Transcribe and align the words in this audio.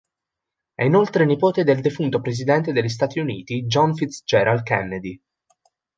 È 0.73 0.83
inoltre 0.83 1.25
nipote 1.25 1.63
del 1.63 1.79
defunto 1.79 2.21
presidente 2.21 2.71
degli 2.71 2.89
Stati 2.89 3.19
Uniti 3.19 3.65
John 3.67 3.93
Fitzgerald 3.93 4.63
Kennedy. 4.63 5.21